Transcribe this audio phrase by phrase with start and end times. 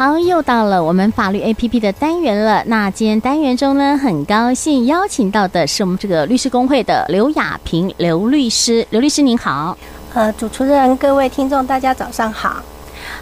[0.00, 2.62] 好，又到了我们法律 APP 的单元了。
[2.64, 8.86] 那今天单元中呢，很高兴邀请到的是我们这个律师工会的刘雅萍刘律师。
[8.88, 9.76] 刘律师您好，
[10.14, 12.62] 呃，主持人、各位听众，大家早上好。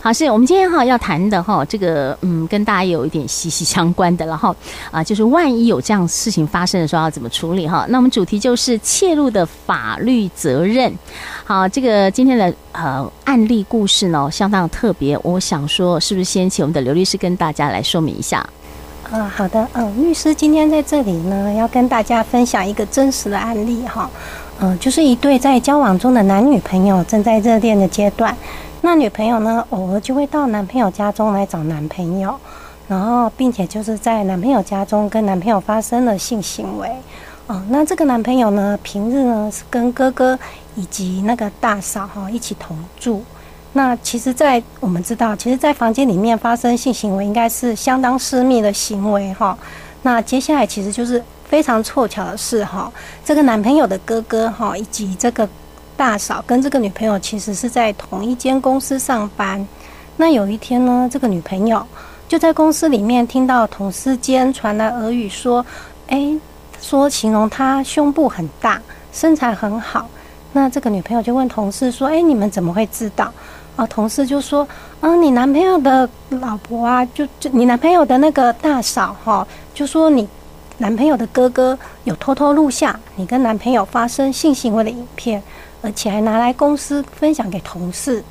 [0.01, 4.55] 好，是我们今天哈要谈的哈，这个嗯，跟大家有一点息息相关的了哈
[4.91, 7.85] 啊，就是万一有这样事情发生的时候要怎么处理哈？
[7.89, 10.93] 那我们主题就是窃录的法律责任。
[11.45, 18.39] 好，这个今天的呃案例故事呢相当特别，我想说是不是先请我们的刘律师跟大家来说明一下？
[19.11, 24.09] 啊、好的，嗯、律师今天在这里呢要跟大家分享一个真实的案例哈，
[24.61, 28.37] 嗯、就是一对在交往中的男女朋友正在热恋的阶段。
[28.81, 32.39] 那女朋友呢，偶尔就会到男朋友家中来找男朋友，
[32.87, 36.89] 然后并且就是在男朋友家中跟男朋友发生了性行为。
[37.49, 40.39] 哦，那这个男朋友呢，平日呢是跟哥哥
[40.77, 43.23] 以及那个大嫂哈一起同住。
[43.73, 49.59] 那其实，在我们知道，其实，在房间里面发生性行为应该是相当私密的行为哈。
[50.03, 52.91] 那接下来其实就是非常凑巧的是哈，
[53.25, 55.47] 这个男朋友的哥哥哈以及这个。
[55.99, 59.67] 大嫂跟这个女朋友其实是在同一间公司上班。
[60.17, 61.85] 那有一天呢，这个女朋友
[62.29, 65.67] 就在公司里面听到同事间传来耳语说
[66.07, 66.37] ：“哎，
[66.81, 68.81] 说形容她胸部很大，
[69.13, 70.09] 身材很好。”
[70.55, 73.33] 那这个女朋友就问同事说：“哎，你们怎么会知道？”
[73.75, 74.67] 啊，同事就说
[75.03, 80.29] ：“嗯，你男朋友的老婆啊，就就你男朋友的那个大嫂哈，就说你
[80.77, 85.43] 男朋友的哥哥有偷偷录下你跟男朋友发生性行为的影片。”
[85.81, 88.23] 而且还拿来公司分享给同事，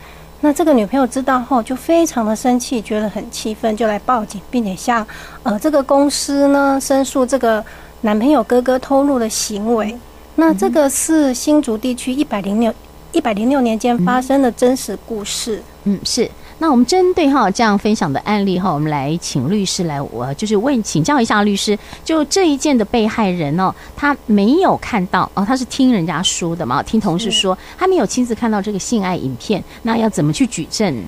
[0.41, 5.05] 那这个女朋友知道后就非常的生气，觉得很气愤，就来报警，并且向
[5.43, 7.63] 呃这个公司呢申诉这个
[8.01, 9.97] 男朋友哥哥偷录的行为。
[10.35, 12.73] 那这个是新竹地区一百零六
[13.11, 15.63] 一百零六年间发生的真实故事。
[15.85, 16.29] 嗯，是。
[16.59, 31.03] 那我们针对哈这样分享的案例哈，我们来请律师来，我就是问请教一下律师，就这一件的被害人哦，他没有看到哦，他是听人家说的嘛，听同事说，他没有亲自看到这个性爱影片，那要怎么去举证？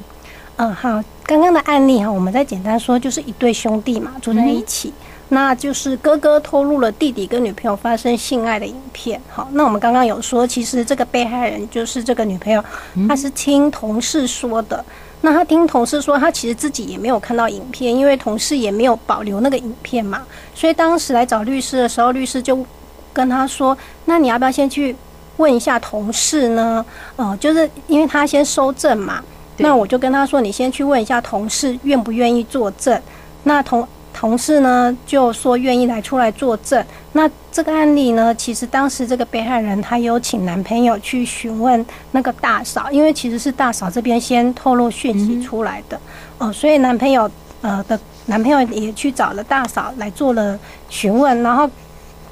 [0.58, 4.94] 嗯，好，刚刚的案例哈，我们再简单说，就是一对兄弟嘛，住在一起。
[5.32, 9.22] 那就是哥哥偷录了弟弟跟女朋友发生性爱的影片。
[9.30, 12.64] 好，那我们刚刚有说，其实这个被害人就是这个女朋友，
[13.08, 14.84] 她是听同事说的。
[15.22, 20.24] 那她听同事说，她其实自己也没有看到影片，因为同事也没有保留那个影片嘛。
[20.56, 22.66] 所以当时来找律师的时候，律师就
[23.14, 24.96] 跟她说：“那你要不要先去
[25.38, 26.84] 问一下同事呢？”
[27.18, 29.24] 呃，就是因为他先收证嘛。
[29.58, 33.00] 那我就跟他说：“你先去问一下同事愿不愿意作证。”
[33.44, 33.88] 那同。
[34.20, 36.86] 同事呢就说愿意来出来作证。
[37.14, 45.98] 那这个案例呢，其实当时这个被害人她有请男朋友去询问那个大嫂，因为其实是大嫂这边先透露讯息出来的
[46.38, 47.32] 哦，所以男朋友
[47.62, 50.60] 呃的男朋友也去找了大嫂来做了
[50.90, 51.70] 询问，然后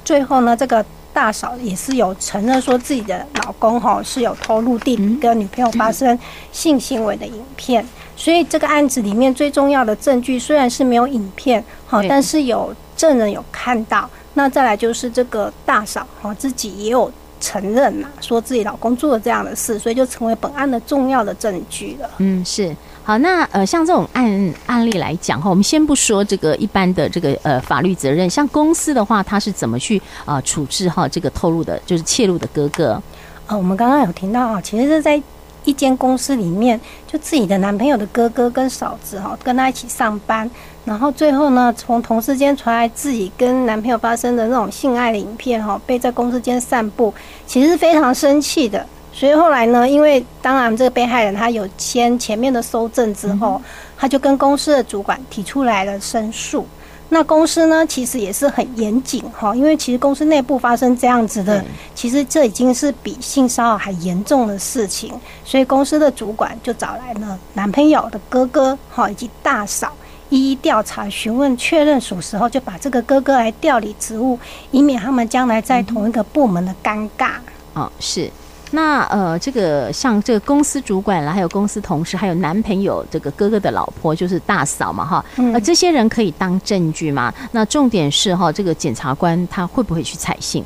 [0.04, 0.84] 最后呢，这个
[1.14, 6.18] 大嫂也是有承认说自己的老公哈是有偷录弟弟跟女朋友发生
[6.52, 7.82] 性行为的影片。
[8.18, 14.10] 所以这个案子里面最重要的证据虽然是没有影片，好，但是有证人有看到。
[14.34, 22.10] 那再来就是这个大嫂哈自己也有承认呐，说自己老公做了这样的事，所以就成为本案的重要的证据了。
[22.18, 22.74] 嗯，是
[23.04, 23.16] 好。
[23.18, 33.00] 那呃，像这种案案例来讲哈，我们先不说这个一般的这个呃法律责任，像公司的话，他是怎么去啊处置哈这个透露的，就是窃录的哥哥？
[33.46, 35.22] 呃，我们刚刚有听到啊，其实是在。
[35.64, 40.50] 一间公司里面，就自己的男朋友的哥哥跟嫂子哈，跟他一起上班，
[40.84, 47.12] 然后最后呢，从同事间传来自己跟男朋友发生的那种性爱的影片哈，被在公司间散布，
[47.46, 48.84] 其实是非常生气的。
[49.12, 53.60] 所以后来呢，因为当然这个被害人他有签前面的搜证之后，
[53.96, 56.64] 他就跟公司的主管提出来了申诉。
[57.10, 61.64] 那公司呢，其实也是很严谨哈，因为其实公司内部发生这样子的，
[61.94, 65.12] 其实这已经是比性骚扰还严重的事情，
[65.44, 69.90] 所以公司的主管就找来了男朋友的哥哥哈以及大嫂，
[70.28, 74.38] 一一调查询问确认属实后，就把这个哥哥来调离职务，
[74.70, 77.32] 以免他们将来在同一个部门的尴尬。
[77.72, 78.30] 哦，是。
[78.70, 87.32] 那呃，这个像这个公司主管啦，还有公司同事，还有男朋友这个哥哥的老婆，就是大嫂嘛，哈，呃，这些人可以当证据吗？
[87.52, 90.62] 那重点是哈，这个检察官他会不会去采信？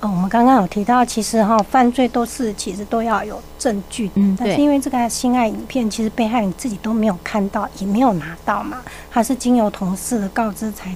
[0.00, 8.78] 哦，我们刚刚有提到，其实哈，犯罪都是其实都要有证据，嗯，但是因为这个性爱影片，其实被害人自己都没有看到，也没有拿到嘛，
[9.10, 10.94] 他是经由同事的告知才。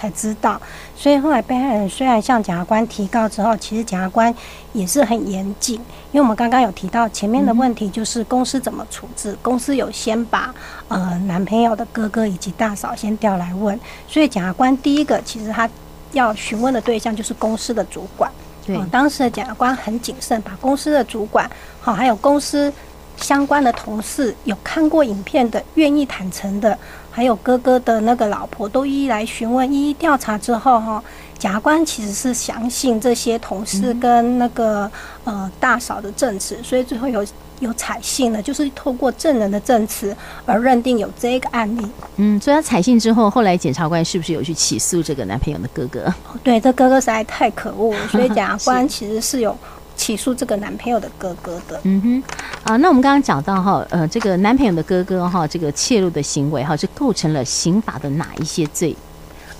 [0.00, 0.60] 才知道。
[0.96, 4.34] 所以后来被害人虽然向检察官提告之后，其实检察官
[4.72, 5.74] 也是很严谨，
[6.10, 9.36] 因为我们刚刚有提到前面的问题，就是公司怎么处置。
[9.42, 10.54] 公司有先把
[10.88, 15.68] 呃男朋友的哥哥以及大嫂先调来问，所以检察官第一个其实他
[16.12, 18.30] 要询问的对象就是公司的主管。
[18.66, 21.50] 对，当时的检察官很谨慎，把公司的主管
[21.80, 22.72] 好还有公司。
[23.16, 26.78] 相关的同事有看过影片的，愿意坦诚的，
[27.20, 31.04] 还有哥哥的那个老婆都一一来询问，一一调查之后，哈，
[31.38, 34.90] 检察官其实是相信这些同事跟那个
[35.24, 37.22] 呃大嫂的证词，所以最后有
[37.58, 41.86] 有采信了，就是透过证人的证词而认定有这个案例。
[42.16, 46.10] 嗯，所以他采信之后，后来检察官是不是有去起诉这个男朋友的哥哥？
[46.42, 49.54] 对，这哥哥实在太可恶，所以检察官 其实是有。
[50.00, 52.22] 起诉这个男朋友的哥哥的，嗯哼，
[52.64, 58.96] 啊，那我们刚刚讲到哈，呃，这个男朋友的哥哥哈，这个窃录的行为哈，是构成了刑法的哪一些罪？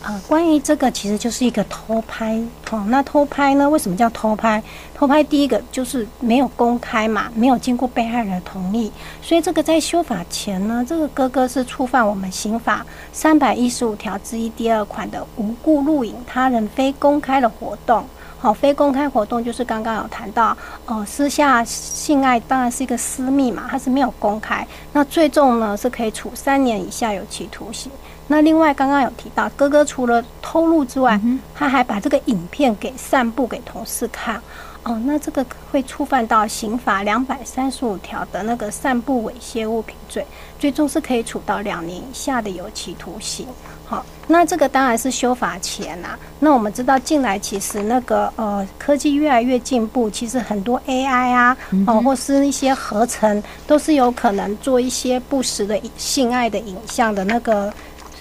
[0.02, 4.62] 啊，关于这个其实就是一个偷拍，哦，那偷拍呢，为什么叫偷拍？
[4.94, 8.90] 偷拍第一个就是没有公开嘛，没有经过被害人的同意，
[9.20, 18.02] 所以这个在修法前呢，这个哥哥是触犯我们刑法三百一十五条之一第二款的无故录影他人非公开的活动。
[18.40, 20.56] 好，非公开活动就是刚刚有谈到，
[20.86, 24.66] 呃，私下性爱当然是一个私密嘛，它是没有公开。
[24.94, 27.92] 那最重呢是可以处三年以下有期徒刑。
[28.26, 31.20] 那另外刚刚有提到，哥哥除了偷录之外，
[31.54, 34.40] 他还把这个影片给散布给同事看。
[34.82, 40.26] 哦，那这个会触犯到刑法两百三十五条的那个散布猥亵物品罪，
[40.58, 43.46] 最终是可以处到两年以下的有期徒刑。
[43.84, 46.18] 好，那这个当然是修法前啊。
[46.38, 51.56] 那我们知道，近来其实那个呃科技越来越进步，其实很多 AI 啊，
[51.86, 57.70] 哦或是一些合成，都是有可能做一些不实的性爱的影像的那个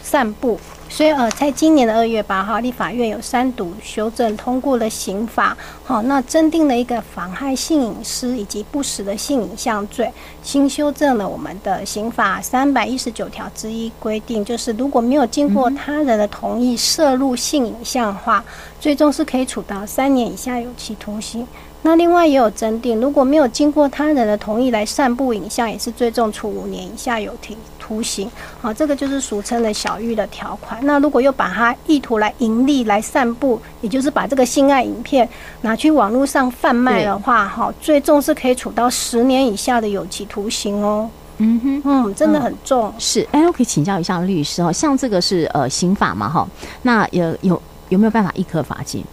[0.02, 0.60] 散布。
[0.92, 10.12] 所以呃，在今年的二月八号，立法院有三读修正通过了刑法，好，那增订了一个妨害性隐私以及不实的性影像罪，
[10.44, 18.44] 新修正了我们的刑法三百一十九条之一规定，就是如果没有经过他人的同意摄入性影像的话，
[18.80, 21.48] 最终是可以处到三年以下有期徒刑。
[21.82, 27.56] 那另外也有增订，如果没有经过他人的同意来散布影像，也是最重处五年以下有期
[27.90, 28.30] 徒刑。
[28.62, 30.80] 好，这个就是俗称的小玉的条款。
[30.86, 35.28] 那如果又把它意图来盈利来散布，也就是把这个性爱影片
[35.62, 41.10] 拿去网络上贩卖的话，哈，最重是可以处到十年以下的有期徒刑哦。
[41.40, 42.94] 嗯哼，嗯，真的很重。
[43.00, 46.48] 是，哎，我可以请教一下律师哦，像这个是呃刑法嘛，哈，
[46.84, 47.60] 那有有
[47.90, 49.04] 有没有办法一颗罚金？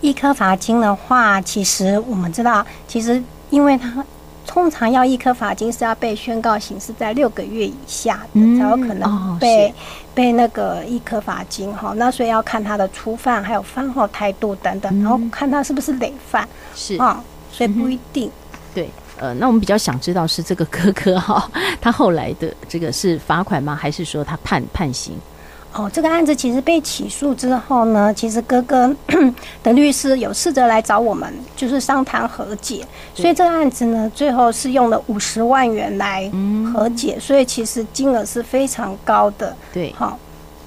[0.00, 4.04] 一颗罚金的话，其实我们知道，其实因为他
[4.48, 9.72] 通常要一颗罚金是要被宣告刑事在六个月以下的，才有可能被
[10.14, 11.92] 被那个一颗罚金哈。
[11.96, 17.22] 那所以要看他的初犯，还有犯后态度等等，然后看他是不是累犯，是啊，
[17.52, 18.30] 所以不一定。
[18.74, 23.76] 对，呃，那我们比较想知道是这个哥哥哈，他后来的这个是罚款吗？
[23.76, 25.14] 还是说他判判刑？
[25.74, 28.92] 哦，这个案子其实被起诉之后呢，其实哥哥
[29.62, 32.84] 的律师有试着来找我们，就是商谈和解，
[33.14, 36.28] 所以这个案子呢，最后是用了五十万元来
[36.72, 39.54] 和解，所以其实金额是非常高的。
[39.72, 40.18] 对，好。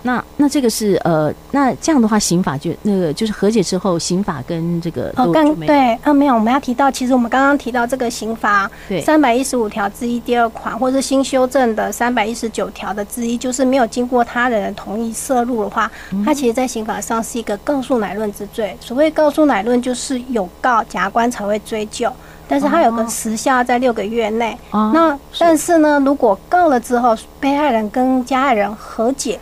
[0.04, 8.70] 那那这个是呃，那这样的话，刑法就那个就是和解之后，刑法跟这个哦，刚对，啊，没有，我们要提到，其实我们刚刚提到这个刑法
[9.04, 15.92] 三百一十五条之一第二款，或者是新修正的三百一十九条的之一，就是没有经过他人的同意摄入的话，
[16.26, 18.76] 它其实在刑法上是一个告诉乃论之罪。
[18.80, 22.12] 所谓告诉乃论，就是有告，检察官才会追究，
[22.48, 24.58] 但是它有个时效在六个月内。
[24.72, 29.40] 那但是呢，如果告了之后，被害人跟加害人和解。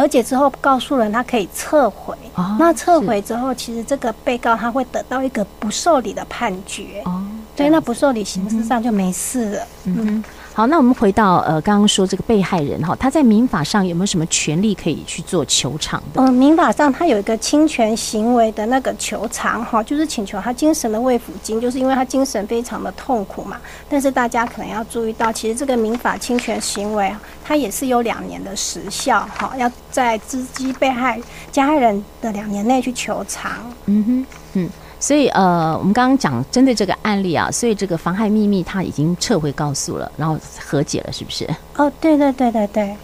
[0.00, 2.16] 和解之后，告诉人他可以撤回。
[2.34, 7.02] 哦、那撤回之后，其实这个被告他会得到一个不受理的判决。
[7.04, 7.22] 哦，
[7.54, 9.66] 对，那不受理，形式上就没事了。
[9.84, 9.96] 嗯。
[10.00, 10.24] 嗯
[10.60, 16.20] 好，那我们回到呃，刚刚说这个被害人哈，他在民法上有没有什么权利可以去做求偿的？
[16.20, 23.56] 嗯、呃，民法上他有一个侵权行为的那个求偿哈，就是请求他精神的慰抚金，就是因为他精神非常的痛苦嘛。
[23.88, 27.10] 但是大家可能要注意到，其实这个民法侵权行为，
[27.42, 31.18] 它也是有两年的时效哈，要在知悉被害
[31.50, 33.50] 加害人的两年内去求偿。
[33.86, 34.70] 嗯哼，嗯。
[35.00, 41.48] 所以呃，我们刚刚讲针对这个案例啊，所以这个妨害秘密他已经撤回告诉了，然后和解了，是不是？
[41.76, 42.94] 哦，对对对对对。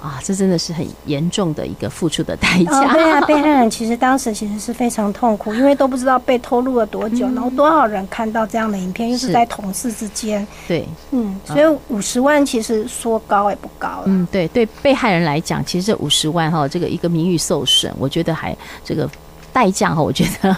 [0.00, 2.80] 啊，这真的是很严重的一个付出的代价。
[2.80, 2.88] 哦。
[2.92, 10.46] 对啊，被害人其实当时其实是非常痛苦，因为都不知道被偷录了多久，嗯、然后多少人看到这样的影片，又是在同事之间。
[10.66, 14.04] 对，嗯，所以五十万其实说高也不高了。
[14.06, 19.08] 嗯，对，对，被害人来讲，其实这五十万哈，这个一个名誉受损，我觉得还这个。
[19.52, 20.56] 代价哈，我觉得。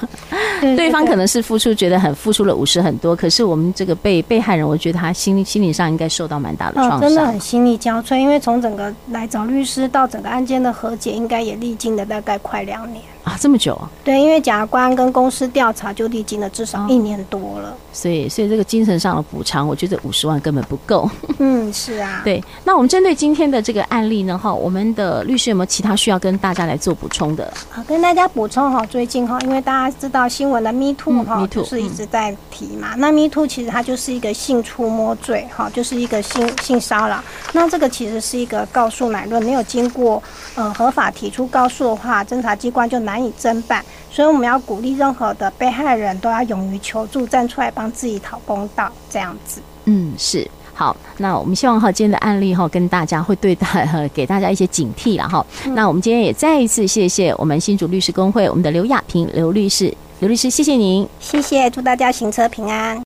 [0.76, 8.16] 对方可能是付出，觉得很付出了五十很多，可是我们这个被被害人，我觉得他心心理上应该受到蛮大的创伤，真的很心力交瘁。
[8.16, 13.88] 因为从整个来找律师到整个案件的和解，应该也历经了大概快两年啊，这么久啊？
[14.02, 21.08] 对，因为检察官跟公司调查就历经了至少一年多了，哦、所以所以这个精神上的补偿，我觉得五十万根本不够。
[21.38, 22.20] 嗯，是啊。
[22.24, 27.44] 对，那我们针对今天的这个案例呢，哈，我们的律师有没有其他需要跟大家来做补充的？
[27.72, 28.84] 啊，跟大家补充哈。
[28.86, 32.94] 最近哈，因为大家知道新闻的 Me Too 哈，就是一直在提嘛。
[32.96, 37.22] 那 Me Too 其实它就是一个性触摸罪哈，就是一个性性骚扰。
[37.52, 40.22] 那这个其实是一个告诉乃论，没有经过
[40.56, 43.84] 呃合法提出告诉的话，侦查机关就难以侦办。
[44.10, 49.60] 所以我们要鼓励任何的被害人都要勇于求助，站出来帮自己讨公道，这样子。
[49.86, 50.48] 嗯，是。
[50.74, 53.68] 好，那我们希望哈今天的案例哈跟大家会对大
[54.14, 55.44] 给大家一些警惕了哈。
[55.66, 63.00] 嗯、那我们今天也再一次谢谢我们新竹律师工会我们的刘亚平刘律师，刘律师谢谢您，谢谢，祝大家行车平安。